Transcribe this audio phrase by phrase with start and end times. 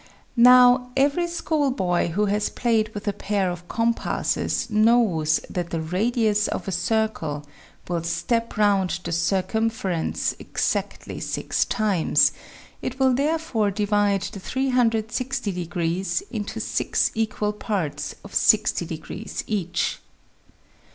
[0.35, 5.79] Now every schoolboy who has played with a pair of com passes knows that the
[5.79, 7.45] radius of a circle
[7.87, 12.31] will" step" round the circumference exactly six times;
[12.81, 15.69] it will therefore divide the 360
[16.31, 19.03] into six equal parts of 60
[19.45, 19.99] each.